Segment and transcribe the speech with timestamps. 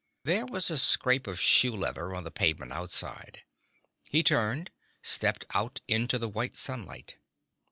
[0.23, 3.43] There was a scrape of shoe leather on the pavement outside.
[4.09, 4.71] He turned,
[5.03, 7.17] stepped out into the white sunlight.